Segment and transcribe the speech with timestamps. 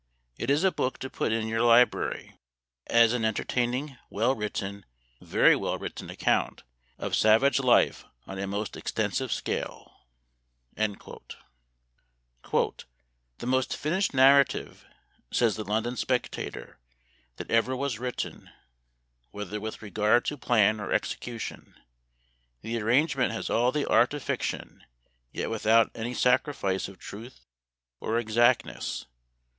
[0.39, 2.35] It is a book to put in your library
[2.87, 4.83] as an entertaining, well written—
[5.21, 6.63] very well written account
[6.97, 10.07] of savage life on a most extensive scale."
[10.75, 11.39] Memoir of Washington Irving.
[12.57, 12.75] 231
[13.37, 14.85] "The most finished narrative,"
[15.31, 16.79] says the" London Spectator,""
[17.35, 18.49] that ever was written,
[19.29, 21.75] whether with regard to plan or execution.
[22.63, 24.83] The arrangement has all the art of fiction,
[25.31, 27.45] yet with out any sacrifice of truth
[27.99, 29.05] or exactness.